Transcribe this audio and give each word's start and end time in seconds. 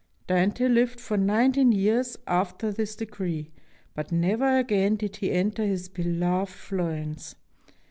Dante 0.25 0.67
lived 0.67 0.99
for 0.99 1.15
nineteen 1.15 1.71
years 1.71 2.17
after 2.25 2.71
this 2.71 2.95
decree, 2.95 3.51
but 3.93 4.11
never 4.11 4.57
again 4.57 4.95
did 4.95 5.17
he 5.17 5.29
enter 5.31 5.63
his 5.63 5.89
beloved 5.89 6.49
Florence. 6.51 7.35